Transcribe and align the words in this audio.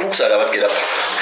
Kucks, 0.00 0.20
Alter, 0.22 0.38
was 0.38 0.50
geht 0.50 0.64
ab? 0.64 0.70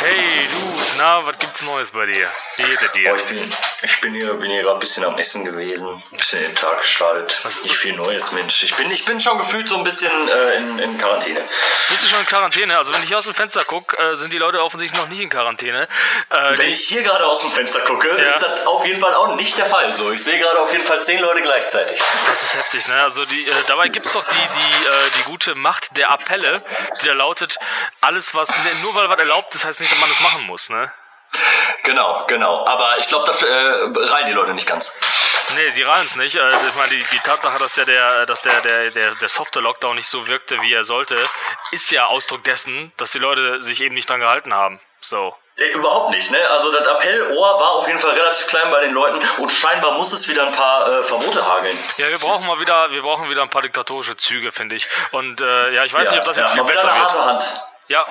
Hey 0.00 0.46
du, 0.52 0.98
na, 0.98 1.26
was 1.26 1.36
gibt's 1.38 1.62
Neues 1.62 1.90
bei 1.90 2.06
dir? 2.06 2.26
Wie 2.56 2.62
geht 2.62 2.94
dir? 2.94 3.12
Oh, 3.12 3.16
ich 3.16 3.24
bin, 3.24 3.52
ich 3.82 4.00
bin 4.00 4.12
hier, 4.14 4.34
bin 4.34 4.50
hier 4.50 4.62
gerade 4.62 4.76
ein 4.76 4.80
bisschen 4.80 5.04
am 5.04 5.18
Essen 5.18 5.44
gewesen, 5.44 6.02
ein 6.10 6.16
bisschen 6.16 6.42
den 6.42 6.54
Tag 6.56 6.80
gestartet. 6.82 7.40
Nicht 7.62 7.76
viel 7.76 7.94
Neues, 7.94 8.32
Mensch. 8.32 8.62
Ich 8.64 8.74
bin, 8.74 8.90
ich 8.90 9.04
bin 9.04 9.20
schon 9.20 9.38
gefühlt 9.38 9.68
so 9.68 9.76
ein 9.76 9.84
bisschen 9.84 10.10
äh, 10.28 10.56
in, 10.56 10.78
in 10.78 10.98
Quarantäne. 10.98 11.40
Bist 11.88 12.02
du 12.02 12.08
schon 12.08 12.20
in 12.20 12.26
Quarantäne? 12.26 12.76
Also 12.76 12.92
wenn 12.92 13.00
ich 13.02 13.08
hier 13.08 13.18
aus 13.18 13.24
dem 13.24 13.34
Fenster 13.34 13.64
gucke, 13.64 13.96
äh, 13.96 14.16
sind 14.16 14.32
die 14.32 14.38
Leute 14.38 14.62
offensichtlich 14.62 15.00
noch 15.00 15.08
nicht 15.08 15.20
in 15.20 15.28
Quarantäne. 15.30 15.86
Äh, 16.30 16.58
Wenn 16.58 16.70
ich 16.70 16.80
hier 16.88 17.02
gerade 17.02 17.24
aus 17.26 17.40
dem 17.40 17.52
Fenster 17.52 17.80
gucke, 17.82 18.08
Ja. 18.08 18.14
ist 18.24 18.40
das 18.42 18.66
auf 18.66 18.84
jeden 18.84 19.00
Fall 19.00 19.14
auch 19.14 19.36
nicht 19.36 19.56
der 19.58 19.66
Fall. 19.66 19.94
So, 19.94 20.10
ich 20.10 20.22
sehe 20.22 20.38
gerade 20.38 20.58
auf 20.60 20.72
jeden 20.72 20.84
Fall 20.84 21.00
zehn 21.02 21.20
Leute 21.20 21.42
gleichzeitig. 21.42 22.00
das 22.26 22.42
ist 22.42 22.54
heftig, 22.54 22.88
ne? 22.88 23.00
Also 23.02 23.24
die, 23.26 23.44
äh, 23.46 23.52
dabei 23.68 23.88
gibt's 23.88 24.12
doch 24.12 24.24
die, 24.24 24.34
die, 24.34 24.86
äh, 24.88 25.10
die 25.18 25.22
gute 25.30 25.54
Macht 25.54 25.96
der 25.96 26.10
Appelle, 26.10 26.62
die 27.02 27.06
da 27.06 27.14
lautet, 27.14 27.56
alles 28.00 28.34
was, 28.34 28.48
nur 28.82 28.94
weil 28.94 29.08
was 29.08 29.18
erlaubt 29.18 29.54
ist, 29.54 29.64
heißt 29.64 29.80
nicht, 29.80 29.92
dass 29.92 29.98
man 30.00 30.08
das 30.08 30.20
machen 30.20 30.42
muss, 30.44 30.68
ne? 30.68 30.92
Genau, 31.84 32.24
genau. 32.26 32.66
Aber 32.66 32.98
ich 32.98 33.08
glaube, 33.08 33.26
dafür 33.26 33.48
äh, 33.48 33.90
rein 33.96 34.26
die 34.26 34.32
Leute 34.32 34.54
nicht 34.54 34.66
ganz. 34.66 35.00
Nee, 35.54 35.70
sie 35.70 35.82
reihen's 35.82 36.16
nicht. 36.16 36.36
Äh, 36.36 36.48
ich 36.48 36.74
meine, 36.76 36.90
die, 36.90 37.02
die 37.12 37.20
Tatsache, 37.20 37.58
dass 37.58 37.76
ja 37.76 37.84
der, 37.84 38.26
dass 38.26 38.42
der, 38.42 38.60
der, 38.60 38.90
der, 38.90 39.14
der 39.14 39.28
Software-Lockdown 39.28 39.96
nicht 39.96 40.08
so 40.08 40.26
wirkte, 40.26 40.60
wie 40.62 40.72
er 40.72 40.84
sollte, 40.84 41.16
ist 41.72 41.90
ja 41.90 42.06
Ausdruck 42.06 42.44
dessen, 42.44 42.92
dass 42.96 43.12
die 43.12 43.18
Leute 43.18 43.62
sich 43.62 43.80
eben 43.80 43.94
nicht 43.94 44.08
dran 44.10 44.20
gehalten 44.20 44.52
haben. 44.52 44.80
So. 45.00 45.34
Überhaupt 45.74 46.10
nicht, 46.10 46.30
ne? 46.30 46.38
Also 46.50 46.70
das 46.70 46.86
Appellohr 46.86 47.60
war 47.60 47.72
auf 47.72 47.86
jeden 47.88 47.98
Fall 47.98 48.12
relativ 48.12 48.46
klein 48.46 48.70
bei 48.70 48.80
den 48.82 48.92
Leuten 48.92 49.20
und 49.38 49.50
scheinbar 49.50 49.92
muss 49.92 50.12
es 50.12 50.28
wieder 50.28 50.46
ein 50.46 50.52
paar 50.52 50.86
äh, 50.86 51.02
Verbote 51.02 51.44
hageln. 51.44 51.76
Ja, 51.96 52.08
wir 52.10 52.18
brauchen 52.18 52.46
mal 52.46 52.60
wieder, 52.60 52.92
wir 52.92 53.02
brauchen 53.02 53.28
wieder 53.28 53.42
ein 53.42 53.50
paar 53.50 53.62
diktatorische 53.62 54.16
Züge, 54.16 54.52
finde 54.52 54.76
ich. 54.76 54.86
Und 55.10 55.40
äh, 55.40 55.74
ja, 55.74 55.84
ich 55.84 55.92
weiß 55.92 56.10
nicht, 56.10 56.20
ob 56.20 56.26
das 56.26 56.36
jetzt 56.36 56.52
viel 56.52 56.62
mal 56.62 56.68
wieder 56.68 56.80
besser 56.80 56.92
eine 56.92 57.00
wird. 57.00 57.12
harte 57.12 57.24
Hand. 57.24 57.62
Ja. 57.88 58.04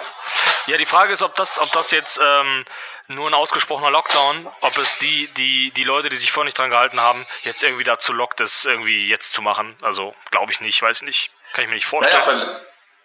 Ja, 0.66 0.78
die 0.78 0.86
Frage 0.86 1.14
ist, 1.14 1.22
ob 1.22 1.36
das, 1.36 1.58
ob 1.60 1.72
das 1.72 1.92
jetzt 1.92 2.20
ähm, 2.22 2.66
nur 3.08 3.30
ein 3.30 3.34
ausgesprochener 3.34 3.92
Lockdown, 3.92 4.48
ob 4.62 4.78
es 4.78 4.98
die, 5.00 5.28
die, 5.38 5.72
die 5.72 5.84
Leute, 5.84 6.10
die 6.10 6.16
sich 6.16 6.32
vorher 6.32 6.46
nicht 6.46 6.58
dran 6.58 6.70
gehalten 6.70 7.00
haben, 7.00 7.26
jetzt 7.44 7.64
irgendwie 7.64 7.84
dazu 7.84 8.14
lockt, 8.14 8.40
das 8.40 8.66
irgendwie 8.66 9.08
jetzt 9.08 9.34
zu 9.34 9.42
machen. 9.42 9.76
Also, 9.82 10.14
glaube 10.32 10.52
ich 10.52 10.60
nicht, 10.60 10.82
weiß 10.82 11.04
nicht. 11.04 11.32
Kann 11.54 11.64
ich 11.64 11.70
mir 11.70 11.76
nicht 11.76 11.86
vorstellen. 11.86 12.24
Naja, 12.38 12.60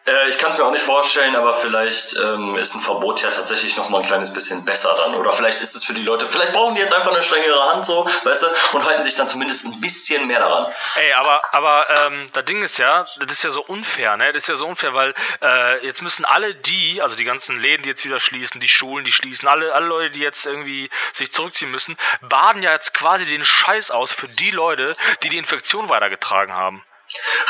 äh, 0.04 0.28
ich 0.28 0.38
kann 0.38 0.50
es 0.50 0.58
mir 0.58 0.64
auch 0.64 0.72
nicht 0.72 0.84
vorstellen, 0.84 1.36
aber 1.36 1.52
vielleicht 1.52 2.16
ähm, 2.20 2.56
ist 2.58 2.74
ein 2.74 2.80
Verbot 2.80 3.22
ja 3.22 3.30
tatsächlich 3.30 3.76
noch 3.76 3.88
mal 3.88 3.98
ein 3.98 4.04
kleines 4.04 4.32
bisschen 4.32 4.64
besser 4.64 4.94
dann. 4.96 5.14
Oder 5.14 5.30
vielleicht 5.30 5.60
ist 5.60 5.76
es 5.76 5.84
für 5.84 5.94
die 5.94 6.02
Leute, 6.02 6.26
vielleicht 6.26 6.52
brauchen 6.52 6.74
die 6.74 6.80
jetzt 6.80 6.92
einfach 6.92 7.12
eine 7.12 7.22
strengere 7.22 7.72
Hand 7.72 7.86
so, 7.86 8.08
weißt 8.24 8.42
du, 8.42 8.46
und 8.76 8.84
halten 8.84 9.02
sich 9.02 9.14
dann 9.14 9.28
zumindest 9.28 9.66
ein 9.66 9.80
bisschen 9.80 10.26
mehr 10.26 10.40
daran. 10.40 10.72
Ey, 10.96 11.12
aber, 11.12 11.42
aber 11.54 11.86
ähm, 12.06 12.26
das 12.32 12.44
Ding 12.44 12.62
ist 12.62 12.78
ja, 12.78 13.06
das 13.18 13.32
ist 13.32 13.44
ja 13.44 13.50
so 13.50 13.62
unfair, 13.62 14.16
ne? 14.16 14.32
Das 14.32 14.44
ist 14.44 14.48
ja 14.48 14.54
so 14.56 14.66
unfair, 14.66 14.94
weil 14.94 15.14
äh, 15.40 15.86
jetzt 15.86 16.02
müssen 16.02 16.24
alle 16.24 16.54
die, 16.54 17.00
also 17.00 17.14
die 17.14 17.24
ganzen 17.24 17.60
Läden, 17.60 17.82
die 17.82 17.90
jetzt 17.90 18.04
wieder 18.04 18.18
schließen, 18.18 18.60
die 18.60 18.68
Schulen, 18.68 19.04
die 19.04 19.12
schließen, 19.12 19.48
alle, 19.48 19.72
alle 19.72 19.86
Leute, 19.86 20.10
die 20.10 20.20
jetzt 20.20 20.46
irgendwie 20.46 20.90
sich 21.12 21.32
zurückziehen 21.32 21.70
müssen, 21.70 21.96
baden 22.20 22.62
ja 22.62 22.72
jetzt 22.72 22.92
quasi 22.94 23.24
den 23.24 23.44
Scheiß 23.44 23.90
aus 23.90 24.10
für 24.10 24.28
die 24.28 24.50
Leute, 24.50 24.94
die 25.22 25.28
die 25.28 25.38
Infektion 25.38 25.88
weitergetragen 25.88 26.54
haben. 26.54 26.84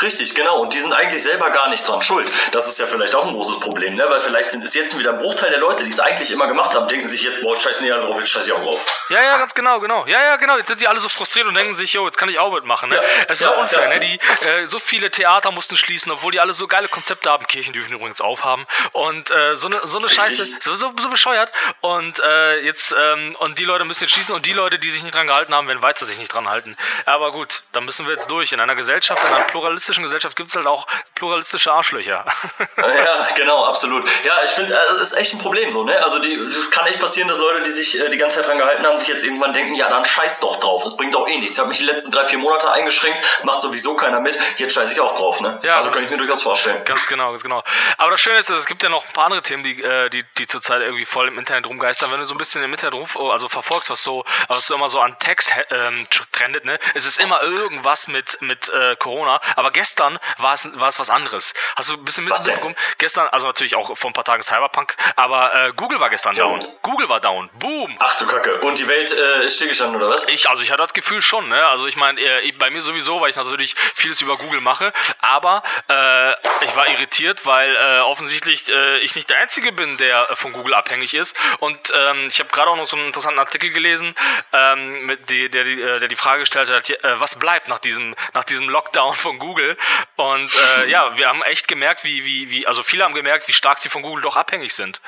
Richtig, 0.01 0.35
genau. 0.35 0.59
Und 0.59 0.73
die 0.73 0.79
sind 0.79 0.93
eigentlich 0.93 1.23
selber 1.23 1.49
gar 1.51 1.69
nicht 1.69 1.87
dran 1.87 2.01
schuld. 2.01 2.29
Das 2.51 2.67
ist 2.67 2.79
ja 2.79 2.85
vielleicht 2.85 3.15
auch 3.15 3.25
ein 3.25 3.33
großes 3.33 3.59
Problem, 3.59 3.95
ne? 3.95 4.05
Weil 4.09 4.21
vielleicht 4.21 4.51
sind 4.51 4.63
es 4.63 4.73
jetzt 4.73 4.97
wieder 4.97 5.11
ein 5.11 5.17
Bruchteil 5.17 5.51
der 5.51 5.59
Leute, 5.59 5.83
die 5.83 5.89
es 5.89 5.99
eigentlich 5.99 6.31
immer 6.31 6.47
gemacht 6.47 6.75
haben, 6.75 6.87
denken 6.87 7.07
sich 7.07 7.23
jetzt, 7.23 7.41
boah, 7.41 7.55
scheiße 7.55 7.83
nicht 7.83 7.93
alle 7.93 8.03
drauf, 8.03 8.17
jetzt 8.19 8.29
scheiße 8.29 8.47
ich 8.47 8.53
auch 8.53 8.63
drauf. 8.63 9.05
Ja, 9.09 9.21
ja, 9.21 9.37
ganz 9.37 9.53
genau, 9.53 9.79
genau. 9.79 10.05
Ja, 10.05 10.23
ja, 10.23 10.35
genau. 10.37 10.57
Jetzt 10.57 10.67
sind 10.67 10.79
sie 10.79 10.87
alle 10.87 10.99
so 10.99 11.09
frustriert 11.09 11.47
und 11.47 11.55
denken 11.55 11.75
sich, 11.75 11.93
jo, 11.93 12.05
jetzt 12.05 12.17
kann 12.17 12.29
ich 12.29 12.39
auch 12.39 12.51
mitmachen. 12.53 12.89
Ne? 12.89 12.95
Ja, 12.95 13.01
es 13.27 13.39
ist 13.39 13.47
ja, 13.47 13.53
so 13.53 13.61
unfair, 13.61 13.83
ja. 13.83 13.89
ne? 13.89 13.99
Die, 13.99 14.15
äh, 14.15 14.67
so 14.67 14.79
viele 14.79 15.11
Theater 15.11 15.51
mussten 15.51 15.77
schließen, 15.77 16.11
obwohl 16.11 16.31
die 16.31 16.39
alle 16.39 16.53
so 16.53 16.67
geile 16.67 16.87
Konzepte 16.87 17.29
haben. 17.29 17.47
Kirchen 17.47 17.73
dürfen 17.73 17.93
übrigens 17.93 18.21
aufhaben. 18.21 18.65
Und 18.91 19.31
äh, 19.31 19.55
so 19.55 19.67
eine 19.67 19.81
so 19.85 19.97
Richtig. 19.97 20.19
Scheiße, 20.21 20.47
so, 20.59 20.75
so, 20.75 20.91
so 20.99 21.09
bescheuert. 21.09 21.51
Und 21.81 22.19
äh, 22.19 22.59
jetzt, 22.61 22.93
ähm, 22.97 23.35
und 23.39 23.59
die 23.59 23.65
Leute 23.65 23.85
müssen 23.85 24.03
jetzt 24.03 24.13
schließen 24.13 24.35
und 24.35 24.45
die 24.45 24.53
Leute, 24.53 24.79
die 24.79 24.91
sich 24.91 25.03
nicht 25.03 25.15
dran 25.15 25.27
gehalten 25.27 25.53
haben, 25.53 25.67
werden 25.67 25.81
weiter 25.81 26.05
sich 26.05 26.17
nicht 26.17 26.33
dran 26.33 26.49
halten. 26.49 26.75
Aber 27.05 27.31
gut, 27.31 27.63
da 27.71 27.81
müssen 27.81 28.05
wir 28.05 28.13
jetzt 28.13 28.29
durch. 28.29 28.51
In 28.53 28.59
einer 28.59 28.75
Gesellschaft, 28.75 29.23
in 29.23 29.33
einer 29.33 29.43
pluralistischen 29.53 30.03
Gesellschaft 30.03 30.35
gibt 30.35 30.49
es 30.49 30.55
halt 30.55 30.65
auch 30.67 30.87
pluralistische 31.15 31.71
Arschlöcher. 31.71 32.25
Ja, 32.77 33.27
genau, 33.35 33.65
absolut. 33.65 34.03
Ja, 34.23 34.43
ich 34.43 34.51
finde, 34.51 34.73
äh, 34.75 34.93
es 34.95 35.01
ist 35.11 35.13
echt 35.17 35.33
ein 35.33 35.39
Problem 35.39 35.71
so, 35.71 35.83
ne? 35.83 36.01
Also 36.03 36.19
die 36.19 36.37
kann 36.71 36.85
echt 36.87 36.99
passieren, 36.99 37.27
dass 37.27 37.39
Leute, 37.39 37.61
die 37.61 37.69
sich 37.71 37.99
äh, 38.03 38.09
die 38.09 38.17
ganze 38.17 38.39
Zeit 38.39 38.49
dran 38.49 38.57
gehalten 38.57 38.85
haben, 38.85 38.97
sich 38.97 39.07
jetzt 39.07 39.23
irgendwann 39.23 39.53
denken, 39.53 39.75
ja, 39.75 39.89
dann 39.89 40.03
scheiß 40.05 40.39
doch 40.41 40.59
drauf. 40.59 40.83
Es 40.85 40.97
bringt 40.97 41.13
doch 41.15 41.27
eh 41.27 41.37
nichts. 41.37 41.53
Ich 41.53 41.59
habe 41.59 41.69
mich 41.69 41.77
die 41.79 41.85
letzten 41.85 42.11
drei, 42.11 42.23
vier 42.23 42.39
Monate 42.39 42.71
eingeschränkt, 42.71 43.19
macht 43.43 43.61
sowieso 43.61 43.95
keiner 43.95 44.19
mit, 44.21 44.37
jetzt 44.57 44.73
scheiße 44.73 44.93
ich 44.93 44.99
auch 44.99 45.15
drauf, 45.17 45.39
ne? 45.41 45.59
Ja, 45.63 45.71
also 45.77 45.89
das- 45.89 45.93
kann 45.93 46.03
ich 46.03 46.09
mir 46.09 46.17
durchaus 46.17 46.41
vorstellen. 46.43 46.83
Ganz 46.85 47.07
genau, 47.07 47.29
ganz 47.29 47.43
genau. 47.43 47.63
Aber 47.97 48.11
das 48.11 48.21
Schöne 48.21 48.39
ist, 48.39 48.49
es 48.49 48.65
gibt 48.65 48.83
ja 48.83 48.89
noch 48.89 49.05
ein 49.05 49.13
paar 49.13 49.25
andere 49.25 49.41
Themen, 49.41 49.63
die, 49.63 49.81
äh, 49.81 50.09
die, 50.09 50.23
die 50.37 50.47
zurzeit 50.47 50.81
irgendwie 50.81 51.05
voll 51.05 51.27
im 51.27 51.37
Internet 51.37 51.67
rumgeistern. 51.67 52.11
Wenn 52.11 52.19
du 52.19 52.25
so 52.25 52.33
ein 52.33 52.37
bisschen 52.37 52.63
im 52.63 52.73
Internet 52.73 52.95
rum, 53.15 53.29
also 53.31 53.47
verfolgst, 53.49 53.89
was 53.89 54.01
so, 54.03 54.23
was 54.47 54.65
so 54.67 54.75
immer 54.75 54.89
so 54.89 54.99
an 54.99 55.17
Text 55.19 55.51
ähm, 55.69 56.07
tr- 56.11 56.23
trendet, 56.31 56.65
ne, 56.65 56.79
es 56.95 57.05
ist 57.05 57.19
immer 57.19 57.41
irgendwas 57.43 58.07
mit, 58.07 58.37
mit 58.41 58.69
äh, 58.69 58.95
Corona. 58.97 59.39
Aber 59.55 59.71
gestern 59.71 60.19
war 60.37 60.53
es, 60.53 60.69
war 60.79 60.87
es 60.87 60.99
was 60.99 61.09
anderes. 61.09 61.53
Hast 61.75 61.89
du 61.89 61.93
ein 61.93 62.05
bisschen 62.05 62.25
mitbekommen? 62.25 62.75
Gestern, 62.97 63.27
also 63.29 63.47
natürlich 63.47 63.75
auch 63.75 63.97
vor 63.97 64.09
ein 64.09 64.13
paar 64.13 64.23
Tagen 64.23 64.43
Cyberpunk, 64.43 64.95
aber 65.15 65.53
äh, 65.53 65.73
Google 65.75 65.99
war 65.99 66.09
gestern 66.09 66.35
Jo. 66.35 66.55
down. 66.55 66.65
Google 66.81 67.09
war 67.09 67.19
down. 67.19 67.49
Boom. 67.53 67.95
Ach 67.99 68.15
du 68.15 68.27
Kacke. 68.27 68.59
Und 68.61 68.77
die 68.79 68.87
Welt 68.87 69.11
äh, 69.11 69.45
ist 69.45 69.57
stillgestanden, 69.57 70.01
oder 70.01 70.09
was? 70.09 70.27
Ich, 70.29 70.49
also 70.49 70.63
ich 70.63 70.71
hatte 70.71 70.83
das 70.83 70.93
Gefühl 70.93 71.21
schon, 71.21 71.49
ne? 71.49 71.65
Also 71.67 71.87
ich 71.87 71.95
meine, 71.95 72.19
äh, 72.19 72.51
bei 72.53 72.69
mir 72.69 72.81
sowieso, 72.81 73.21
weil 73.21 73.29
ich 73.29 73.35
natürlich 73.35 73.75
vieles 73.93 74.21
über 74.21 74.37
Google 74.37 74.61
mache, 74.61 74.93
aber 75.19 75.63
äh, 75.87 76.31
ich 76.65 76.75
war 76.75 76.87
irritiert, 76.89 77.45
weil 77.45 77.75
äh, 77.75 77.99
offensichtlich 78.01 78.69
äh, 78.69 78.99
ich 78.99 79.15
nicht 79.15 79.29
der 79.29 79.39
Einzige 79.39 79.71
bin, 79.71 79.97
der 79.97 80.25
von 80.33 80.53
Google 80.53 80.73
abhängig 80.73 81.13
ist. 81.13 81.37
Und 81.59 81.93
ähm, 81.95 82.27
ich 82.27 82.39
habe 82.39 82.49
gerade 82.49 82.69
auch 82.71 82.77
noch 82.77 82.85
so 82.85 82.95
einen 82.95 83.07
interessanten 83.07 83.39
Artikel 83.39 83.71
gelesen, 83.71 84.15
ähm, 84.51 85.05
mit 85.05 85.29
die, 85.29 85.49
der, 85.49 85.63
die, 85.63 85.75
der 85.75 86.07
die 86.07 86.15
Frage 86.15 86.41
gestellt 86.41 86.69
hat, 86.69 86.91
was 87.19 87.37
bleibt 87.37 87.67
nach 87.67 87.79
diesem, 87.79 88.15
nach 88.33 88.43
diesem 88.43 88.69
Lockdown 88.69 89.13
von 89.23 89.39
Google? 89.39 89.75
Und 90.15 90.51
äh, 90.77 90.89
ja, 90.89 91.17
wir 91.17 91.27
haben 91.27 91.41
echt 91.43 91.67
gemerkt, 91.67 92.03
wie, 92.03 92.23
wie, 92.23 92.51
wie, 92.51 92.67
also 92.67 92.83
viele 92.83 93.03
haben 93.03 93.15
gemerkt, 93.15 93.47
wie 93.47 93.53
stark 93.53 93.79
sie 93.79 93.89
von 93.89 94.03
Google 94.03 94.21
doch 94.21 94.35
abhängig 94.35 94.73
sind. 94.75 95.01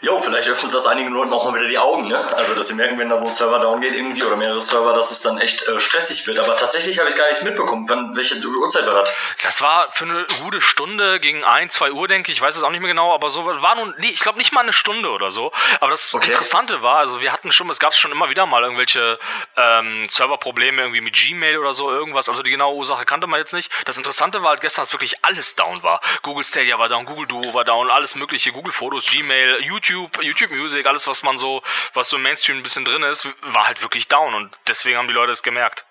Jo, 0.00 0.18
vielleicht 0.20 0.48
öffnet 0.48 0.72
das 0.72 0.86
einigen 0.86 1.10
Leuten 1.10 1.32
auch 1.32 1.44
mal 1.44 1.54
wieder 1.58 1.66
die 1.68 1.78
Augen, 1.78 2.06
ne? 2.06 2.18
Also, 2.36 2.54
dass 2.54 2.68
sie 2.68 2.74
merken, 2.74 2.98
wenn 2.98 3.08
da 3.08 3.18
so 3.18 3.26
ein 3.26 3.32
Server 3.32 3.58
down 3.58 3.80
geht 3.80 3.96
irgendwie 3.96 4.22
oder 4.22 4.36
mehrere 4.36 4.60
Server, 4.60 4.92
dass 4.94 5.10
es 5.10 5.22
dann 5.22 5.38
echt 5.38 5.66
äh, 5.66 5.80
stressig 5.80 6.24
wird. 6.28 6.38
Aber 6.38 6.54
tatsächlich 6.56 7.00
habe 7.00 7.08
ich 7.08 7.16
gar 7.16 7.26
nichts 7.26 7.42
mitbekommen. 7.42 7.88
Wann, 7.88 8.14
welche 8.16 8.36
Uhrzeit 8.46 8.86
war 8.86 8.94
das? 9.02 9.12
Das 9.42 9.60
war 9.60 9.90
für 9.92 10.04
eine 10.04 10.24
gute 10.44 10.60
Stunde 10.60 11.18
gegen 11.18 11.42
1, 11.42 11.74
2 11.74 11.90
Uhr, 11.90 12.06
denke 12.06 12.30
ich. 12.30 12.38
Ich 12.38 12.42
weiß 12.42 12.56
es 12.56 12.62
auch 12.62 12.70
nicht 12.70 12.78
mehr 12.80 12.90
genau, 12.90 13.12
aber 13.12 13.30
so 13.30 13.44
war 13.44 13.74
nun, 13.74 13.92
nee, 13.98 14.10
ich 14.10 14.20
glaube 14.20 14.38
nicht 14.38 14.52
mal 14.52 14.60
eine 14.60 14.72
Stunde 14.72 15.10
oder 15.10 15.32
so. 15.32 15.50
Aber 15.80 15.90
das 15.90 16.14
Okay. 16.14 16.30
Interessante 16.30 16.80
war, 16.82 16.98
also 16.98 17.20
wir 17.20 17.32
hatten 17.32 17.50
schon, 17.50 17.68
es 17.68 17.80
gab 17.80 17.92
schon 17.94 18.12
immer 18.12 18.30
wieder 18.30 18.46
mal 18.46 18.62
irgendwelche 18.62 19.18
ähm, 19.56 20.06
Serverprobleme 20.08 20.80
irgendwie 20.80 21.00
mit 21.00 21.14
Gmail 21.14 21.58
oder 21.58 21.74
so, 21.74 21.90
irgendwas. 21.90 22.28
Also 22.28 22.42
die 22.44 22.52
genaue 22.52 22.76
Ursache 22.76 23.04
kannte 23.04 23.26
man 23.26 23.40
jetzt 23.40 23.52
nicht. 23.52 23.68
Das 23.84 23.96
Interessante 23.96 24.42
war 24.42 24.50
halt 24.50 24.60
gestern, 24.60 24.82
dass 24.82 24.92
wirklich 24.92 25.24
alles 25.24 25.56
down 25.56 25.82
war. 25.82 26.00
Google 26.22 26.44
Stadia 26.44 26.78
war 26.78 26.88
down, 26.88 27.04
Google 27.04 27.26
Duo 27.26 27.52
war 27.52 27.64
down, 27.64 27.90
alles 27.90 28.14
mögliche, 28.14 28.52
Google 28.52 28.72
Fotos, 28.72 29.06
Gmail, 29.10 29.58
YouTube, 29.64 29.87
YouTube 29.88 30.50
Music, 30.50 30.86
alles 30.86 31.06
was 31.06 31.22
man 31.22 31.38
so, 31.38 31.62
was 31.94 32.08
so 32.08 32.16
im 32.16 32.22
Mainstream 32.22 32.58
ein 32.58 32.62
bisschen 32.62 32.84
drin 32.84 33.02
ist, 33.02 33.28
war 33.42 33.66
halt 33.66 33.82
wirklich 33.82 34.08
down 34.08 34.34
und 34.34 34.56
deswegen 34.66 34.96
haben 34.96 35.08
die 35.08 35.14
Leute 35.14 35.32
es 35.32 35.42
gemerkt. 35.42 35.84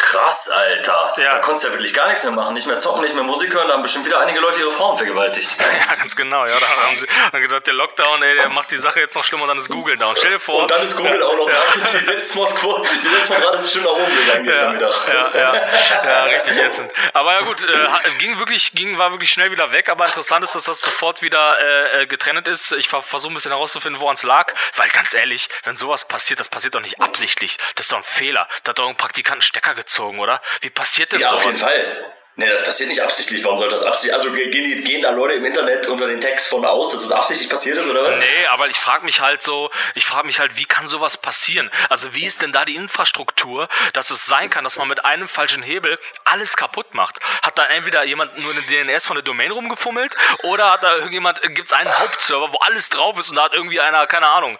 Krass, 0.00 0.48
Alter. 0.48 1.14
Ja. 1.18 1.28
Da 1.28 1.38
konntest 1.40 1.64
du 1.64 1.68
ja 1.68 1.74
wirklich 1.74 1.92
gar 1.92 2.06
nichts 2.06 2.24
mehr 2.24 2.32
machen. 2.32 2.54
Nicht 2.54 2.66
mehr 2.66 2.78
zocken, 2.78 3.02
nicht 3.02 3.14
mehr 3.14 3.22
Musik 3.22 3.52
hören. 3.52 3.68
Da 3.68 3.74
haben 3.74 3.82
bestimmt 3.82 4.06
wieder 4.06 4.18
einige 4.20 4.40
Leute 4.40 4.60
ihre 4.60 4.72
Frauen 4.72 4.96
vergewaltigt. 4.96 5.56
Ja, 5.80 5.94
ganz 5.96 6.14
genau. 6.14 6.44
Ja, 6.44 6.54
da 6.58 6.66
haben 6.66 6.96
sie 6.98 7.06
haben 7.32 7.40
gedacht, 7.42 7.66
der 7.66 7.74
Lockdown, 7.74 8.22
ey, 8.22 8.36
der 8.36 8.48
macht 8.50 8.70
die 8.70 8.76
Sache 8.76 9.00
jetzt 9.00 9.14
noch 9.14 9.24
schlimmer 9.24 9.46
dann 9.46 9.58
ist 9.58 9.68
Google 9.68 9.96
down. 9.96 10.14
Stell 10.16 10.32
dir 10.32 10.40
vor. 10.40 10.62
Und 10.62 10.70
dann 10.70 10.82
ist 10.82 10.96
Google 10.96 11.22
auch 11.22 11.36
noch 11.36 11.48
da. 11.48 11.56
Die 11.76 11.98
Selbstmordquote, 11.98 12.88
die 13.02 13.08
Selbstmordrate 13.08 13.56
ist 13.56 13.62
bestimmt 13.62 13.84
nach 13.86 13.92
oben 13.92 14.16
gegangen 14.16 14.44
gestern 14.44 14.72
Mittag. 14.72 14.92
ja, 15.08 15.30
ja, 15.34 15.54
ja, 16.04 16.24
richtig 16.24 16.56
ätzend. 16.56 16.92
Aber 17.12 17.32
ja 17.32 17.40
gut, 17.40 17.62
äh, 17.64 17.88
ging 18.18 18.38
wirklich, 18.38 18.72
ging, 18.72 18.98
war 18.98 19.10
wirklich 19.10 19.30
schnell 19.30 19.50
wieder 19.50 19.72
weg, 19.72 19.88
aber 19.88 20.06
interessant 20.06 20.44
ist, 20.44 20.54
dass 20.54 20.64
das 20.64 20.80
sofort 20.80 21.22
wieder 21.22 21.58
äh, 21.60 22.02
äh, 22.02 22.06
getrennt 22.06 22.46
ist. 22.46 22.72
Ich 22.72 22.88
ver 22.88 23.02
versuche 23.02 23.32
ein 23.32 23.34
bisschen 23.34 23.52
herauszufinden, 23.52 24.00
woran 24.00 24.14
es 24.14 24.22
lag, 24.22 24.52
weil 24.76 24.88
ganz 24.90 25.14
ehrlich, 25.14 25.48
wenn 25.64 25.76
sowas 25.76 26.06
passiert, 26.06 26.40
das 26.40 26.48
passiert 26.48 26.74
doch 26.74 26.80
nicht 26.80 27.00
absichtlich. 27.00 27.58
Das 27.74 27.86
ist 27.86 27.92
doch 27.92 27.98
ein 27.98 28.04
Fehler. 28.04 28.48
Da 28.62 28.70
hat 28.70 28.78
doch 28.78 28.88
ein 28.88 28.96
Praktikant 28.96 29.40
einen 29.40 29.42
Stecker 29.42 29.74
gezogen, 29.74 29.89
oder? 30.18 30.40
Wie 30.60 30.70
passiert 30.70 31.12
denn 31.12 31.20
Ja, 31.20 31.32
auf 31.32 31.44
jeden 31.44 31.52
sowas? 31.56 31.70
Fall. 31.72 32.09
Nee, 32.40 32.48
das 32.48 32.64
passiert 32.64 32.88
nicht 32.88 33.02
absichtlich. 33.02 33.44
Warum 33.44 33.58
soll 33.58 33.68
das 33.68 33.82
absichtlich? 33.82 34.14
Also 34.14 34.32
gehen, 34.32 34.82
gehen 34.82 35.02
da 35.02 35.10
Leute 35.10 35.34
im 35.34 35.44
Internet 35.44 35.86
unter 35.88 36.06
den 36.06 36.22
Text 36.22 36.48
von 36.48 36.64
aus, 36.64 36.90
dass 36.90 37.04
es 37.04 37.12
absichtlich 37.12 37.50
passiert 37.50 37.76
ist, 37.76 37.86
oder 37.86 38.02
was? 38.02 38.16
Nee, 38.16 38.46
aber 38.50 38.68
ich 38.68 38.78
frage 38.78 39.04
mich 39.04 39.20
halt 39.20 39.42
so, 39.42 39.70
ich 39.94 40.06
frage 40.06 40.26
mich 40.26 40.40
halt, 40.40 40.56
wie 40.56 40.64
kann 40.64 40.86
sowas 40.86 41.18
passieren? 41.18 41.70
Also 41.90 42.14
wie 42.14 42.24
ist 42.24 42.40
denn 42.40 42.50
da 42.50 42.64
die 42.64 42.76
Infrastruktur, 42.76 43.68
dass 43.92 44.08
es 44.08 44.24
sein 44.24 44.48
kann, 44.48 44.64
dass 44.64 44.76
man 44.76 44.88
mit 44.88 45.04
einem 45.04 45.28
falschen 45.28 45.62
Hebel 45.62 45.98
alles 46.24 46.56
kaputt 46.56 46.94
macht? 46.94 47.18
Hat 47.42 47.58
da 47.58 47.66
entweder 47.66 48.04
jemand 48.04 48.38
nur 48.38 48.52
eine 48.52 48.62
DNS 48.62 49.04
von 49.04 49.16
der 49.16 49.22
Domain 49.22 49.50
rumgefummelt 49.50 50.16
oder 50.42 50.72
hat 50.72 50.82
da 50.82 50.94
irgendjemand, 50.94 51.42
gibt 51.42 51.66
es 51.66 51.74
einen 51.74 51.98
Hauptserver, 51.98 52.54
wo 52.54 52.56
alles 52.60 52.88
drauf 52.88 53.18
ist 53.18 53.28
und 53.28 53.36
da 53.36 53.42
hat 53.42 53.52
irgendwie 53.52 53.80
einer, 53.80 54.06
keine 54.06 54.28
Ahnung, 54.28 54.58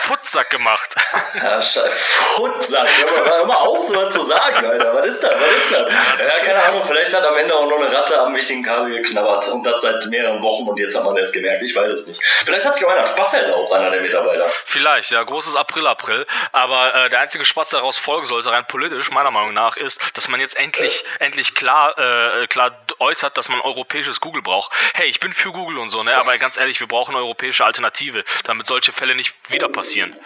Futsack 0.00 0.50
gemacht. 0.50 0.96
Ja, 1.34 1.60
Scheiße. 1.60 1.90
Futsack. 1.90 2.88
Hör 2.88 3.24
mal, 3.24 3.30
hör 3.30 3.46
mal 3.46 3.56
auf, 3.56 3.86
so 3.86 3.94
was 3.94 4.12
zu 4.12 4.24
sagen, 4.24 4.66
Alter. 4.66 4.96
Was 4.96 5.06
ist 5.06 5.22
das? 5.22 5.30
Was 5.30 5.62
ist 5.62 5.72
das? 5.72 6.40
Ja, 6.40 6.46
keine 6.46 6.62
Ahnung. 6.64 6.84
Vielleicht 6.84 7.14
hat 7.20 7.30
am 7.30 7.36
Ende 7.36 7.54
auch 7.54 7.68
noch 7.68 7.78
eine 7.78 7.92
Ratte 7.94 8.18
am 8.20 8.34
wichtigen 8.34 8.62
Kabel 8.62 8.90
geknabbert 8.90 9.48
und 9.48 9.64
das 9.64 9.82
seit 9.82 10.04
mehreren 10.06 10.42
Wochen 10.42 10.68
und 10.68 10.78
jetzt 10.78 10.96
hat 10.96 11.04
man 11.04 11.16
erst 11.16 11.34
gemerkt. 11.34 11.62
Ich 11.62 11.74
weiß 11.74 11.88
es 11.88 12.06
nicht. 12.06 12.22
Vielleicht 12.22 12.64
hat 12.64 12.76
sich 12.76 12.86
auch 12.86 12.90
einer 12.90 13.06
Spaß 13.06 13.34
erlaubt, 13.34 13.72
einer 13.72 13.90
der 13.90 14.00
Mitarbeiter. 14.00 14.50
Vielleicht, 14.64 15.10
ja, 15.10 15.22
großes 15.22 15.56
April-April. 15.56 16.26
Aber 16.52 16.94
äh, 16.94 17.10
der 17.10 17.20
einzige 17.20 17.44
Spaß, 17.44 17.70
der 17.70 17.80
daraus 17.80 17.98
folgen 17.98 18.26
sollte, 18.26 18.50
rein 18.50 18.66
politisch, 18.66 19.10
meiner 19.10 19.30
Meinung 19.30 19.54
nach, 19.54 19.76
ist, 19.76 20.00
dass 20.14 20.28
man 20.28 20.40
jetzt 20.40 20.56
endlich, 20.56 21.04
äh. 21.18 21.24
endlich 21.24 21.54
klar, 21.54 21.98
äh, 21.98 22.46
klar 22.46 22.72
äußert, 22.98 23.36
dass 23.36 23.48
man 23.48 23.60
europäisches 23.60 24.20
Google 24.20 24.42
braucht. 24.42 24.72
Hey, 24.94 25.08
ich 25.08 25.20
bin 25.20 25.32
für 25.32 25.52
Google 25.52 25.78
und 25.78 25.90
so, 25.90 26.02
ne? 26.02 26.16
Aber 26.16 26.36
ganz 26.38 26.56
ehrlich, 26.56 26.80
wir 26.80 26.88
brauchen 26.88 27.14
eine 27.14 27.24
europäische 27.24 27.64
Alternative, 27.64 28.24
damit 28.44 28.66
solche 28.66 28.92
Fälle 28.92 29.14
nicht 29.14 29.34
wieder 29.50 29.68
passieren 29.68 30.16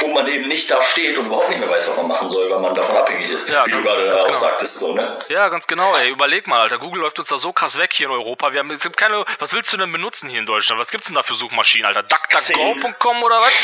wo 0.00 0.08
man 0.08 0.26
eben 0.26 0.48
nicht 0.48 0.70
da 0.70 0.82
steht 0.82 1.16
und 1.16 1.26
überhaupt 1.26 1.48
nicht 1.48 1.60
mehr 1.60 1.70
weiß, 1.70 1.88
was 1.88 1.96
man 1.96 2.08
machen 2.08 2.28
soll, 2.28 2.50
weil 2.50 2.58
man 2.58 2.74
davon 2.74 2.96
abhängig 2.96 3.30
ist. 3.30 3.48
Ja, 3.48 3.66
wie 3.66 3.70
du 3.70 3.82
gerade 3.82 4.14
auch 4.16 4.20
genau. 4.20 4.32
sagtest, 4.32 4.78
so, 4.78 4.94
ne? 4.94 5.18
Ja, 5.28 5.48
ganz 5.48 5.66
genau, 5.66 5.92
ey. 5.96 6.10
Überleg 6.10 6.46
mal, 6.46 6.60
Alter. 6.60 6.78
Google 6.78 7.02
läuft 7.02 7.18
uns 7.18 7.28
da 7.28 7.38
so 7.38 7.52
krass 7.52 7.78
weg 7.78 7.92
hier 7.92 8.06
in 8.06 8.12
Europa. 8.12 8.52
Wir 8.52 8.60
haben, 8.60 8.70
es 8.70 8.82
gibt 8.82 8.96
keine, 8.96 9.24
was 9.38 9.52
willst 9.52 9.72
du 9.72 9.76
denn 9.76 9.92
benutzen 9.92 10.28
hier 10.28 10.40
in 10.40 10.46
Deutschland? 10.46 10.80
Was 10.80 10.90
gibt's 10.90 11.08
denn 11.08 11.14
da 11.16 11.22
für 11.22 11.34
Suchmaschinen, 11.34 11.86
Alter? 11.86 12.02
DuckDuckGo.com 12.02 13.22
oder 13.22 13.38
was? 13.38 13.52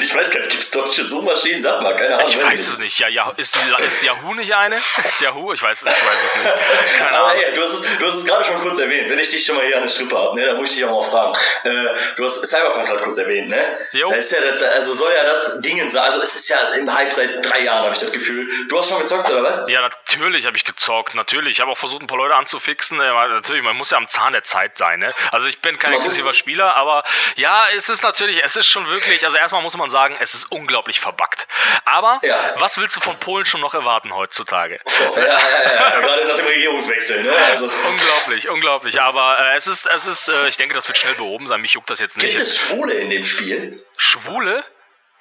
Ich 0.00 0.14
weiß 0.14 0.30
gar 0.30 0.40
nicht, 0.40 0.50
gibt's 0.50 0.70
deutsche 0.70 1.04
Suchmaschinen? 1.04 1.62
Sag 1.62 1.82
mal, 1.82 1.94
keine 1.96 2.14
Ahnung. 2.14 2.28
Ich 2.28 2.42
weiß 2.42 2.68
es 2.68 2.78
nicht. 2.78 2.98
Ja, 2.98 3.08
ja, 3.08 3.30
ist, 3.36 3.58
ist 3.86 4.02
Yahoo 4.02 4.34
nicht 4.34 4.54
eine? 4.54 4.76
Ist 4.76 5.20
Yahoo? 5.20 5.52
Ich 5.52 5.62
weiß, 5.62 5.82
ich 5.82 5.86
weiß 5.86 5.94
es 6.24 6.36
nicht. 6.36 6.98
Keine 6.98 7.10
Ahnung. 7.18 7.30
Ah, 7.30 7.34
ja, 7.34 7.50
du 7.54 7.62
hast 7.62 7.74
es, 7.74 7.98
du 7.98 8.06
hast 8.06 8.14
es 8.14 8.24
gerade 8.24 8.44
schon 8.44 8.60
kurz 8.60 8.78
erwähnt. 8.78 9.10
Wenn 9.10 9.18
ich 9.18 9.28
dich 9.28 9.44
schon 9.44 9.56
mal 9.56 9.66
hier 9.66 9.76
an 9.76 9.82
der 9.82 9.88
Strippe 9.88 10.16
habe, 10.16 10.34
ne, 10.34 10.46
dann 10.46 10.56
muss 10.56 10.70
ich 10.70 10.76
dich 10.76 10.84
auch 10.86 11.02
mal 11.02 11.10
fragen. 11.10 11.36
Äh, 11.64 11.94
du 12.16 12.24
hast 12.24 12.46
Cyberpunk 12.46 12.86
gerade 12.86 13.02
kurz 13.02 13.18
erwähnt, 13.18 13.48
ne? 13.48 13.78
Jo. 13.92 14.08
Da 14.10 14.16
ist 14.16 14.32
ja, 14.32 14.38
das, 14.40 14.62
also 14.62 14.94
soll 14.94 15.12
ja 15.14 15.24
das 15.24 15.45
Dingen 15.60 15.90
sein. 15.90 16.04
Also 16.04 16.22
es 16.22 16.34
ist 16.36 16.48
ja 16.48 16.58
im 16.78 16.92
Hype 16.92 17.12
seit 17.12 17.44
drei 17.44 17.60
Jahren, 17.60 17.84
habe 17.84 17.94
ich 17.94 18.00
das 18.00 18.12
Gefühl. 18.12 18.48
Du 18.68 18.78
hast 18.78 18.88
schon 18.88 19.00
gezockt, 19.00 19.30
oder 19.30 19.42
was? 19.42 19.68
Ja, 19.68 19.80
natürlich 19.80 20.46
habe 20.46 20.56
ich 20.56 20.64
gezockt. 20.64 21.14
Natürlich. 21.14 21.52
Ich 21.52 21.60
habe 21.60 21.70
auch 21.70 21.78
versucht, 21.78 22.02
ein 22.02 22.06
paar 22.06 22.18
Leute 22.18 22.34
anzufixen. 22.34 22.98
Natürlich, 22.98 23.62
man 23.62 23.76
muss 23.76 23.90
ja 23.90 23.98
am 23.98 24.06
Zahn 24.06 24.32
der 24.32 24.44
Zeit 24.44 24.78
sein. 24.78 25.00
Ne? 25.00 25.14
Also 25.32 25.46
ich 25.46 25.60
bin 25.60 25.78
kein 25.78 25.92
man 25.92 26.00
exzessiver 26.00 26.34
Spieler, 26.34 26.76
aber 26.76 27.04
ja, 27.36 27.64
es 27.76 27.88
ist 27.88 28.02
natürlich, 28.02 28.42
es 28.44 28.56
ist 28.56 28.66
schon 28.66 28.88
wirklich, 28.88 29.24
also 29.24 29.36
erstmal 29.36 29.62
muss 29.62 29.76
man 29.76 29.90
sagen, 29.90 30.16
es 30.20 30.34
ist 30.34 30.50
unglaublich 30.50 31.00
verbuggt. 31.00 31.46
Aber 31.84 32.20
ja. 32.22 32.54
was 32.58 32.78
willst 32.78 32.96
du 32.96 33.00
von 33.00 33.18
Polen 33.18 33.44
schon 33.44 33.60
noch 33.60 33.74
erwarten 33.74 34.14
heutzutage? 34.14 34.80
Ja, 35.16 35.22
ja, 35.22 35.38
ja, 35.92 36.00
gerade 36.00 36.26
nach 36.26 36.36
dem 36.36 36.46
Regierungswechsel. 36.46 37.22
Ne? 37.22 37.32
Also. 37.50 37.66
Unglaublich, 37.66 38.48
unglaublich. 38.48 39.00
Aber 39.00 39.38
äh, 39.38 39.56
es 39.56 39.66
ist, 39.66 39.86
es 39.86 40.06
ist, 40.06 40.28
äh, 40.28 40.48
ich 40.48 40.56
denke, 40.56 40.74
das 40.74 40.86
wird 40.88 40.98
schnell 40.98 41.14
behoben 41.14 41.46
sein. 41.46 41.60
Mich 41.60 41.72
juckt 41.72 41.90
das 41.90 42.00
jetzt 42.00 42.16
nicht. 42.16 42.36
Gibt 42.36 42.42
es 42.42 42.56
Schwule 42.56 42.94
in 42.94 43.10
dem 43.10 43.24
Spiel? 43.24 43.84
Schwule? 43.96 44.64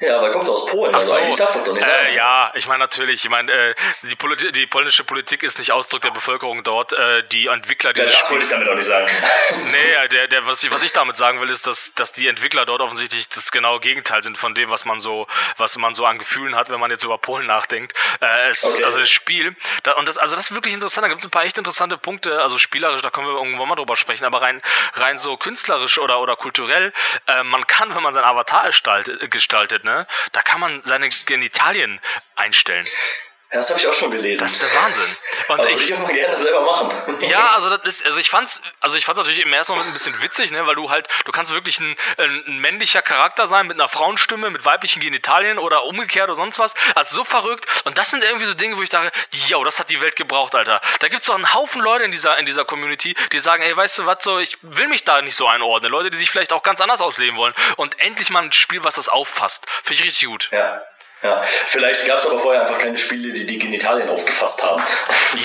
Ja, 0.02 0.18
aber 0.18 0.28
er 0.28 0.34
kommt 0.34 0.50
aus 0.50 0.66
Polen, 0.66 0.94
also 0.94 1.12
so. 1.12 1.18
eigentlich 1.18 1.38
darf 1.38 1.52
das 1.52 1.64
doch 1.64 1.74
nicht 1.74 1.86
sein. 1.86 2.08
Äh, 2.08 2.16
ja, 2.16 2.52
ich 2.54 2.68
meine 2.68 2.80
natürlich, 2.80 3.24
ich 3.24 3.30
meine, 3.30 3.50
äh, 3.50 3.76
die, 4.04 4.16
Poli 4.16 4.52
die, 4.52 4.68
polnische 4.68 5.06
Politik 5.06 5.42
ist 5.42 5.58
nicht 5.58 5.72
Ausdruck 5.72 6.02
der 6.02 6.12
Bevölkerung 6.12 6.64
dort. 6.66 6.92
Äh, 6.92 7.24
die 7.32 7.48
Entwickler 7.48 7.94
dieses 7.94 8.14
ja, 8.14 8.20
das 8.20 8.30
wollte 8.30 8.44
ich 8.44 8.50
damit 8.50 8.68
auch 8.68 8.76
nicht 8.76 8.86
sagen. 8.86 9.08
nee, 9.72 10.08
der, 10.10 10.28
der, 10.28 10.46
was, 10.48 10.62
ich, 10.64 10.72
was 10.72 10.84
ich 10.84 10.92
damit 10.92 11.16
sagen 11.16 11.40
will, 11.40 11.50
ist, 11.50 11.66
dass, 11.66 11.96
dass 11.96 12.12
die 12.12 12.28
Entwickler 12.28 12.66
dort 12.66 12.82
offensichtlich 12.82 13.30
das 13.30 13.52
genaue 13.52 13.80
Gegenteil 13.80 14.22
sind 14.22 14.38
von 14.38 14.54
dem, 14.54 14.70
was 14.70 14.84
man 14.84 15.00
so, 15.00 15.28
was 15.56 15.78
man 15.78 15.94
so 15.94 16.06
an 16.06 16.20
Gefühlen 16.20 16.58
hat, 16.58 16.70
wenn 16.70 16.80
man 16.82 16.92
jetzt 16.92 17.06
über 17.06 17.18
Polen 17.18 17.48
nachdenkt. 17.48 17.94
Äh, 18.20 18.50
es, 18.50 18.76
okay. 18.76 18.84
Also 18.84 19.00
das 19.00 19.10
Spiel, 19.10 19.56
da, 19.84 19.94
und 19.94 20.10
das, 20.10 20.18
also 20.18 20.36
das 20.36 20.48
ist 20.50 20.54
wirklich 20.54 20.74
interessant, 20.74 21.06
da 21.06 21.08
gibt 21.08 21.22
es 21.22 21.26
ein 21.26 21.32
paar 21.32 21.46
echt 21.46 21.58
interessante 21.58 21.98
Punkte, 21.98 22.42
also 22.42 22.58
spielerisch, 22.58 23.02
da 23.02 23.12
können 23.12 23.28
wir 23.28 23.36
irgendwann 23.36 23.70
mal 23.70 23.76
drüber 23.76 23.96
sprechen, 23.96 24.26
aber 24.26 24.42
rein, 24.42 24.62
rein 24.96 25.18
so 25.18 25.38
künstlerisch 25.38 26.00
oder, 26.00 26.20
oder 26.20 26.36
kulturell, 26.36 26.92
äh, 27.28 27.44
man 27.44 27.66
kann, 27.66 27.96
wenn 27.96 28.04
man 28.04 28.14
sein 28.14 28.26
Avatar 28.26 28.68
gestaltet, 28.68 29.32
gestaltet 29.32 29.85
ne, 29.86 30.06
da 30.34 30.42
kann 30.42 30.60
man 30.60 30.66
man 30.66 30.82
seine 30.84 31.08
Genitalien 31.26 32.02
einstellen. 32.36 32.86
Das 33.56 33.70
habe 33.70 33.80
ich 33.80 33.88
auch 33.88 33.94
schon 33.94 34.12
gelesen. 34.12 34.44
Das 34.44 34.54
ist 34.54 34.62
der 34.62 34.74
Wahnsinn. 34.76 35.18
Und 35.48 35.60
also 35.62 35.78
ich 35.78 35.90
würde 35.90 36.04
mal 36.04 36.14
gerne 36.14 36.38
selber 36.38 36.62
machen. 36.62 36.92
Ja, 37.26 37.54
also 37.56 37.70
das 37.70 37.84
ist, 37.86 38.06
also 38.06 38.20
ich 38.20 38.30
fand's, 38.30 38.62
also 38.82 38.98
ich 38.98 39.06
fand's 39.06 39.20
natürlich 39.20 39.42
im 39.42 39.52
ersten 39.52 39.74
Moment 39.74 39.90
ein 39.90 39.94
bisschen 39.94 40.22
witzig, 40.22 40.52
ne, 40.52 40.68
weil 40.68 40.76
du 40.76 40.90
halt, 40.90 41.08
du 41.24 41.32
kannst 41.32 41.52
wirklich 41.52 41.80
ein, 41.80 41.96
ein 42.18 42.60
männlicher 42.60 43.02
Charakter 43.02 43.48
sein 43.48 43.68
mit 43.68 43.80
einer 43.80 43.88
Frauenstimme, 43.88 44.50
mit 44.50 44.66
weiblichen 44.66 45.02
Genitalien 45.02 45.58
oder 45.58 45.86
umgekehrt 45.86 46.26
oder 46.26 46.36
sonst 46.36 46.60
was. 46.60 46.74
Also 46.94 47.16
so 47.16 47.24
verrückt. 47.24 47.66
Und 47.86 47.98
das 47.98 48.12
sind 48.12 48.24
irgendwie 48.24 48.46
so 48.46 48.54
Dinge, 48.54 48.78
wo 48.78 48.82
ich 48.82 48.90
dachte, 48.90 49.12
yo, 49.48 49.64
das 49.64 49.80
hat 49.80 49.90
die 49.90 50.02
Welt 50.02 50.16
gebraucht, 50.16 50.54
Alter. 50.54 50.82
Da 51.00 51.08
gibt's 51.08 51.28
doch 51.28 51.36
einen 51.36 51.54
Haufen 51.54 51.82
Leute 51.82 52.04
in 52.04 52.12
dieser, 52.12 52.38
in 52.38 52.46
dieser 52.46 52.66
Community, 52.66 53.16
die 53.32 53.40
sagen, 53.40 53.64
ey, 53.64 53.76
weißt 53.76 54.00
du 54.00 54.06
was, 54.06 54.18
so, 54.22 54.40
ich 54.40 54.58
will 54.62 54.88
mich 54.88 55.04
da 55.04 55.22
nicht 55.22 55.36
so 55.36 55.48
einordnen. 55.48 55.92
Leute, 55.92 56.10
die 56.10 56.18
sich 56.18 56.30
vielleicht 56.30 56.54
auch 56.54 56.64
ganz 56.64 56.82
anders 56.82 57.02
ausleben 57.02 57.38
wollen. 57.38 57.54
Und 57.78 58.00
endlich 58.00 58.30
mal 58.30 58.44
ein 58.44 58.52
Spiel, 58.52 58.84
was 58.84 58.96
das 58.96 59.10
auffasst. 59.10 59.66
Finde 59.84 60.02
ich 60.02 60.04
richtig 60.04 60.28
gut. 60.28 60.50
Ja. 60.52 60.82
Ja, 61.22 61.42
vielleicht 61.42 62.06
gab 62.06 62.18
es 62.18 62.28
aber 62.28 62.38
vorher 62.38 62.62
einfach 62.62 62.78
keine 62.78 62.98
Spiele, 62.98 63.34
die 63.34 63.46
die 63.46 63.58
Genitalien 63.58 64.10
aufgefasst 64.10 64.64
haben. 64.64 64.82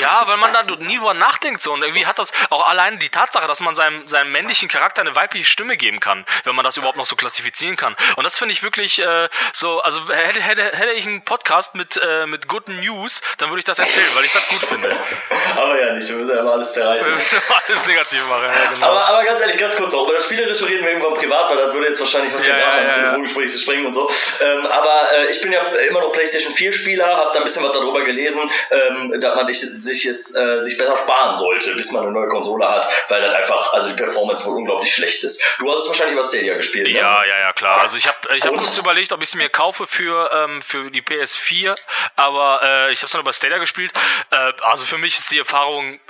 Ja, 0.01 0.23
weil 0.27 0.37
man 0.37 0.53
da 0.53 0.63
nie 0.63 0.97
drüber 0.97 1.15
nachdenkt 1.15 1.61
so 1.61 1.73
und 1.73 1.83
irgendwie 1.83 2.07
hat 2.07 2.19
das 2.19 2.33
auch 2.51 2.67
allein 2.67 2.99
die 3.01 3.09
Tatsache, 3.09 3.49
dass 3.49 3.61
man 3.61 3.75
seinem, 3.75 4.07
seinem 4.07 4.31
männlichen 4.31 4.69
Charakter 4.69 5.01
eine 5.01 5.17
weibliche 5.17 5.47
Stimme 5.47 5.77
geben 5.77 6.01
kann, 6.01 6.25
wenn 6.45 6.55
man 6.55 6.65
das 6.65 6.77
überhaupt 6.77 6.97
noch 6.97 7.07
so 7.07 7.17
klassifizieren 7.17 7.77
kann. 7.77 7.97
Und 8.17 8.25
das 8.25 8.39
finde 8.39 8.53
ich 8.53 8.63
wirklich 8.63 9.01
äh, 9.01 9.29
so, 9.53 9.81
also 9.81 10.09
hätte, 10.09 10.41
hätte, 10.41 10.63
hätte 10.63 10.93
ich 10.93 11.07
einen 11.07 11.25
Podcast 11.25 11.75
mit, 11.75 12.01
äh, 12.03 12.27
mit 12.27 12.47
Good 12.49 12.69
News, 12.69 13.21
dann 13.39 13.51
würde 13.51 13.61
ich 13.61 13.65
das 13.65 13.79
erzählen, 13.79 14.07
weil 14.15 14.25
ich 14.25 14.33
das 14.33 14.49
gut 14.49 14.61
finde. 14.61 14.97
aber 15.57 15.81
ja 15.81 15.93
nicht, 15.93 16.09
wir 16.09 16.17
müssen 16.17 16.35
ja 16.35 16.41
immer 16.41 16.53
alles 16.53 16.73
zerreißen. 16.73 17.13
alles 17.13 17.87
negativ 17.87 18.29
machen, 18.29 18.45
ja, 18.45 18.73
genau. 18.73 18.87
aber, 18.87 19.07
aber 19.07 19.25
ganz 19.25 19.41
ehrlich, 19.41 19.59
ganz 19.59 19.77
kurz 19.77 19.93
noch, 19.93 20.05
über 20.05 20.15
das 20.15 20.25
Spielerische 20.25 20.69
reden 20.69 20.85
wir 20.85 20.93
irgendwann 20.93 21.15
privat, 21.15 21.51
weil 21.51 21.57
das 21.57 21.75
würde 21.75 21.89
jetzt 21.89 22.01
wahrscheinlich 22.01 22.33
auf 22.35 22.43
den 22.43 22.55
ja, 22.55 22.61
Rahmen 22.61 22.73
ja, 22.73 22.79
eines 22.79 22.97
ja, 22.97 23.03
Telefongesprächs 23.03 23.63
springen 23.63 23.87
und 23.87 23.93
so. 23.93 24.11
Ähm, 24.41 24.67
aber 24.67 25.09
äh, 25.13 25.31
ich 25.31 25.41
bin 25.43 25.53
ja 25.53 25.60
immer 25.89 26.01
noch 26.01 26.13
PlayStation 26.13 26.53
4 26.53 26.73
Spieler, 26.73 27.07
habe 27.07 27.31
da 27.33 27.39
ein 27.41 27.45
bisschen 27.45 27.65
was 27.65 27.73
darüber 27.73 28.03
gelesen, 28.03 28.51
ähm, 28.71 29.21
dass 29.21 29.35
man 29.35 29.53
sich 29.53 30.07
es 30.07 30.37
äh, 30.37 30.59
sich 30.61 30.77
besser 30.79 30.97
sparen 30.97 31.35
sollte, 31.35 31.75
bis 31.75 31.93
man 31.93 32.03
eine 32.03 32.13
neue 32.13 32.29
Konsole 32.29 32.69
hat, 32.69 32.87
weil 33.09 33.21
dann 33.21 33.35
einfach 33.35 33.73
also 33.73 33.89
die 33.89 33.95
Performance 33.95 34.47
wohl 34.47 34.57
unglaublich 34.57 34.93
schlecht 34.93 35.25
ist. 35.25 35.43
Du 35.59 35.71
hast 35.71 35.81
es 35.81 35.89
wahrscheinlich 35.89 36.15
über 36.15 36.25
Stadia 36.25 36.55
gespielt, 36.55 36.87
ne? 36.87 36.99
Ja, 36.99 37.25
ja, 37.25 37.39
ja, 37.41 37.53
klar. 37.53 37.81
Also 37.83 37.97
ich 37.97 38.07
habe 38.07 38.37
ich 38.37 38.45
hab 38.45 38.55
kurz 38.55 38.77
überlegt, 38.77 39.13
ob 39.13 39.23
ich 39.23 39.29
es 39.29 39.35
mir 39.35 39.49
kaufe 39.49 39.87
für 39.87 40.31
ähm, 40.33 40.63
für 40.63 40.91
die 40.91 41.03
PS4, 41.03 41.75
aber 42.17 42.61
äh, 42.63 42.93
ich 42.93 43.01
habe 43.01 43.07
es 43.07 43.13
dann 43.13 43.21
über 43.21 43.33
Stadia 43.33 43.59
gespielt. 43.59 43.93
Äh, 44.31 44.53
also 44.63 44.85
für 44.85 44.99
mich 44.99 45.19
ist 45.19 45.31
die 45.31 45.39
Erfahrung 45.39 46.01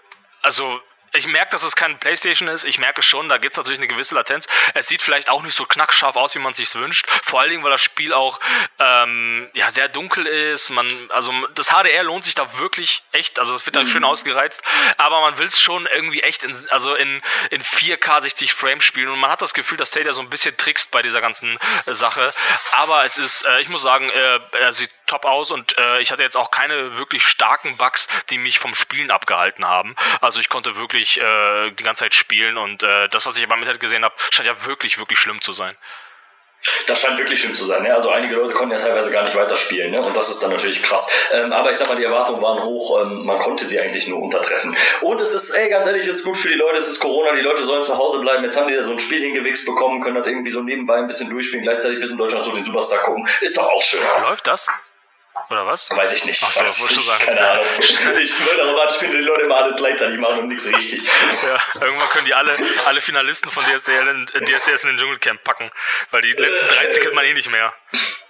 also 0.43 0.81
ich 1.13 1.27
merke, 1.27 1.51
dass 1.51 1.63
es 1.63 1.77
kein 1.77 1.99
PlayStation 1.99 2.49
ist. 2.49 2.65
Ich 2.65 2.79
merke 2.79 3.03
schon, 3.03 3.29
da 3.29 3.39
gibt 3.39 3.55
es 3.55 3.57
natürlich 3.57 3.79
eine 3.79 3.89
gewisse 3.89 4.15
Latenz. 4.15 4.47
Es 4.75 4.89
sieht 4.89 5.03
vielleicht 5.03 5.29
auch 5.29 5.43
nicht 5.43 5.57
so 5.57 5.65
knackscharf 5.65 6.17
aus, 6.17 6.35
wie 6.35 6.39
man 6.39 6.53
es 6.53 6.59
sich 6.59 6.75
wünscht. 6.75 7.07
Vor 7.25 7.41
allen 7.41 7.51
Dingen, 7.51 7.65
weil 7.65 7.71
das 7.71 7.83
Spiel 7.83 8.15
auch 8.15 8.39
ähm, 8.79 9.51
ja, 9.55 9.71
sehr 9.71 9.89
dunkel 9.89 10.27
ist. 10.27 10.71
Man, 10.71 10.89
also 11.11 11.33
das 11.55 11.69
HDR 11.71 12.05
lohnt 12.05 12.25
sich 12.25 12.35
da 12.35 12.59
wirklich 12.59 13.03
echt. 13.13 13.39
Also 13.39 13.55
es 13.55 13.67
wird 13.67 13.77
da 13.77 13.83
mhm. 13.83 13.89
schön 13.89 14.05
ausgereizt. 14.05 14.63
Aber 14.99 15.21
man 15.21 15.39
will 15.39 15.47
es 15.47 15.61
schon 15.61 15.87
irgendwie 15.87 16.23
echt 16.23 16.45
in, 16.45 16.57
also 16.71 16.95
in, 16.95 17.23
in 17.51 17.63
4K 17.63 18.21
60 18.21 18.53
Frames 18.53 18.85
spielen. 18.85 19.09
Und 19.09 19.19
man 19.19 19.31
hat 19.31 19.43
das 19.43 19.55
Gefühl, 19.55 19.79
dass 19.79 19.91
Stadia 19.91 20.13
so 20.13 20.21
ein 20.21 20.31
bisschen 20.31 20.57
trickst 20.57 20.91
bei 20.91 21.03
dieser 21.03 21.21
ganzen 21.21 21.59
äh, 21.87 21.93
Sache. 21.93 22.33
Aber 22.73 23.05
es 23.05 23.19
ist, 23.19 23.45
äh, 23.45 23.61
ich 23.61 23.69
muss 23.69 23.83
sagen, 23.83 24.11
äh, 24.11 24.41
er 24.53 24.73
sieht 24.73 24.91
top 25.11 25.25
aus 25.25 25.51
und 25.51 25.77
äh, 25.77 26.01
ich 26.01 26.13
hatte 26.13 26.23
jetzt 26.23 26.37
auch 26.37 26.53
keine 26.53 26.97
wirklich 26.97 27.25
starken 27.25 27.77
Bugs, 27.77 28.07
die 28.31 28.39
mich 28.39 28.61
vom 28.61 28.75
Spielen 28.75 29.11
abgehalten 29.11 29.67
haben. 29.67 29.97
Also 30.21 30.39
ich 30.39 30.49
konnte 30.49 30.77
wirklich 30.77 31.00
äh, 31.01 31.71
die 31.73 31.83
ganze 31.83 32.01
Zeit 32.01 32.15
spielen 32.15 32.57
und 32.57 32.83
äh, 32.83 33.09
das, 33.09 33.27
was 33.27 33.39
ich 33.39 33.49
beim 33.49 33.61
Internet 33.61 33.81
gesehen 33.81 34.05
habe, 34.05 34.15
scheint 34.31 34.47
ja 34.47 34.65
wirklich, 34.67 34.99
wirklich 34.99 35.19
schlimm 35.19 35.41
zu 35.41 35.53
sein. 35.53 35.77
Das 36.87 37.01
scheint 37.01 37.19
wirklich 37.19 37.41
schlimm 37.41 37.55
zu 37.55 37.65
sein. 37.65 37.83
Ne? 37.83 37.95
Also 37.95 38.11
einige 38.11 38.35
Leute 38.35 38.53
konnten 38.53 38.77
ja 38.77 38.79
teilweise 38.79 39.11
gar 39.11 39.23
nicht 39.23 39.35
weiterspielen. 39.35 39.93
Ne? 39.93 40.03
Und 40.03 40.15
das 40.15 40.29
ist 40.29 40.43
dann 40.43 40.51
natürlich 40.51 40.83
krass. 40.83 41.11
Ähm, 41.33 41.53
aber 41.53 41.71
ich 41.71 41.77
sag 41.79 41.89
mal, 41.89 41.97
die 41.97 42.05
Erwartungen 42.05 42.43
waren 42.43 42.63
hoch. 42.63 43.01
Ähm, 43.01 43.25
man 43.25 43.39
konnte 43.39 43.65
sie 43.65 43.81
eigentlich 43.81 44.09
nur 44.09 44.21
untertreffen. 44.21 44.77
Und 45.01 45.21
es 45.21 45.33
ist, 45.33 45.51
ey, 45.51 45.71
ganz 45.71 45.87
ehrlich, 45.87 46.07
es 46.07 46.17
ist 46.17 46.25
gut 46.25 46.37
für 46.37 46.49
die 46.49 46.55
Leute. 46.55 46.77
Es 46.77 46.89
ist 46.89 47.01
Corona. 47.01 47.35
Die 47.35 47.41
Leute 47.41 47.65
sollen 47.65 47.83
zu 47.83 47.97
Hause 47.97 48.19
bleiben. 48.19 48.45
Jetzt 48.45 48.59
haben 48.59 48.69
die 48.69 48.75
da 48.75 48.83
so 48.83 48.93
ein 48.93 48.99
Spiel 48.99 49.21
hingewichst 49.21 49.65
bekommen, 49.65 50.03
können 50.03 50.17
das 50.17 50.27
irgendwie 50.27 50.51
so 50.51 50.61
nebenbei 50.61 50.99
ein 50.99 51.07
bisschen 51.07 51.31
durchspielen, 51.31 51.65
gleichzeitig 51.65 52.01
bis 52.01 52.11
in 52.11 52.19
Deutschland 52.19 52.45
so 52.45 52.53
den 52.53 52.65
Superstar 52.65 53.01
gucken. 53.01 53.27
Ist 53.41 53.57
doch 53.57 53.67
auch 53.67 53.83
schön. 53.83 54.01
Läuft 54.23 54.47
das? 54.47 54.69
Oder 55.49 55.67
was? 55.67 55.91
Weiß 55.91 56.13
ich 56.13 56.25
nicht. 56.27 56.43
Ach 56.45 56.51
so, 56.51 56.61
Weiß 56.61 56.91
ich, 56.91 57.05
sagen. 57.05 57.25
Keine 57.27 57.51
Ahnung. 57.51 57.67
Ich 57.79 58.07
würde 58.07 58.21
ich 58.23 58.33
finde, 59.01 59.19
die 59.19 59.25
Leute 59.25 59.43
immer 59.43 59.57
alles 59.57 59.77
gleichzeitig 59.77 60.19
machen 60.19 60.41
und 60.41 60.49
nichts 60.49 60.73
richtig. 60.73 61.03
ja, 61.43 61.59
irgendwann 61.81 62.09
können 62.11 62.27
die 62.27 62.35
alle, 62.35 62.55
alle 62.87 63.01
Finalisten 63.01 63.51
von 63.51 63.65
DSDS 63.65 63.89
in, 63.89 64.27
DSDS 64.27 64.85
in 64.85 64.91
den 64.91 64.97
Dschungelcamp 64.99 65.43
packen, 65.43 65.71
weil 66.11 66.23
die 66.23 66.33
letzten 66.33 66.69
30 66.69 67.03
kennt 67.03 67.15
man 67.15 67.25
eh 67.25 67.35
nicht 67.35 67.51
mehr. 67.51 67.73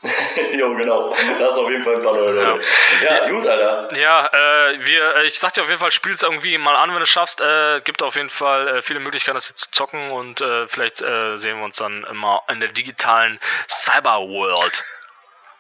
jo, 0.52 0.75
genau. 0.75 1.14
Das 1.38 1.52
ist 1.52 1.59
auf 1.59 1.69
jeden 1.69 1.83
Fall 1.83 1.97
ein 1.97 2.02
paar 2.02 2.14
Leute. 2.14 2.62
Ja, 3.04 3.14
ja, 3.14 3.28
gut, 3.28 3.47
Alter. 3.47 3.97
Ja, 3.97 4.26
äh, 4.26 4.85
wir, 4.85 5.23
ich 5.25 5.38
sag 5.38 5.52
dir 5.54 5.62
auf 5.62 5.69
jeden 5.69 5.80
Fall, 5.80 5.92
spiel 5.92 6.12
es 6.12 6.23
irgendwie 6.23 6.57
mal 6.59 6.76
an, 6.76 6.90
wenn 6.90 6.97
du 6.97 7.02
es 7.02 7.11
schaffst. 7.11 7.40
Äh, 7.40 7.80
gibt 7.83 8.02
auf 8.02 8.16
jeden 8.16 8.30
Fall 8.30 8.69
äh, 8.69 8.83
viele 8.83 9.00
Möglichkeiten, 9.00 9.35
das 9.35 9.47
hier 9.47 9.57
zu 9.57 9.71
zocken 9.71 10.11
und 10.11 10.40
äh, 10.40 10.69
vielleicht 10.69 11.02
äh, 11.02 11.37
sehen 11.37 11.59
wir 11.59 11.64
uns 11.64 11.76
dann 11.76 12.04
immer 12.04 12.42
in 12.49 12.61
der 12.61 12.71
digitalen 12.71 13.40
Cyberworld. 13.69 14.85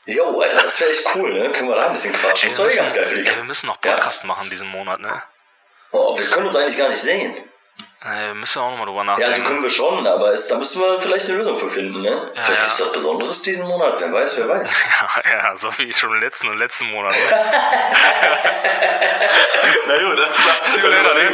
Jo, 0.06 0.40
Alter, 0.40 0.62
das 0.62 0.80
wäre 0.80 0.90
echt 0.90 1.04
cool, 1.14 1.32
ne? 1.32 1.50
Können 1.52 1.68
wir 1.68 1.76
da 1.76 1.86
ein 1.86 1.92
bisschen 1.92 2.12
quatschen. 2.12 2.48
Das 2.48 2.58
ist 2.58 2.78
ganz 2.78 2.94
geil 2.94 3.06
für 3.06 3.16
die 3.16 3.26
ey, 3.26 3.36
Wir 3.36 3.44
müssen 3.44 3.66
noch 3.66 3.80
Podcast 3.80 4.22
ja. 4.22 4.28
machen 4.28 4.48
diesen 4.50 4.68
Monat, 4.68 5.00
ne? 5.00 5.22
Oh, 5.92 6.16
wir 6.16 6.24
können 6.24 6.46
uns 6.46 6.56
eigentlich 6.56 6.78
gar 6.78 6.88
nicht 6.88 7.02
sehen. 7.02 7.36
Äh, 8.02 8.32
müssen 8.32 8.60
wir 8.60 8.62
auch 8.62 8.70
nochmal 8.70 8.86
drüber 8.86 9.04
nachdenken. 9.04 9.30
Ja, 9.30 9.36
also 9.36 9.48
können 9.48 9.62
wir 9.62 9.68
schon, 9.68 10.06
aber 10.06 10.32
es, 10.32 10.48
da 10.48 10.56
müssen 10.56 10.80
wir 10.80 10.98
vielleicht 10.98 11.28
eine 11.28 11.36
Lösung 11.36 11.54
für 11.54 11.68
finden, 11.68 12.00
ne? 12.00 12.32
Ja, 12.34 12.42
vielleicht 12.42 12.62
ja. 12.62 12.66
ist 12.66 12.80
das 12.80 12.92
Besonderes 12.92 13.42
diesen 13.42 13.68
Monat, 13.68 14.00
wer 14.00 14.10
weiß, 14.10 14.38
wer 14.38 14.48
weiß. 14.48 14.76
Ja, 15.24 15.30
ja 15.30 15.56
so 15.56 15.68
wie 15.76 15.92
schon 15.92 16.14
im 16.14 16.20
letzten 16.20 16.48
und 16.48 16.56
letzten 16.56 16.86
Monat. 16.86 17.12
Ne? 17.12 17.18
Na 19.86 19.96
gut, 19.96 20.18
alles 20.18 20.36
klar. 20.36 20.56
See 20.62 20.80
you 20.80 20.88
later, 20.88 21.14
ne? 21.14 21.30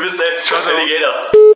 Bis 0.00 0.16
dann. 0.16 0.26
Ciao, 0.44 0.60
ciao. 0.62 1.54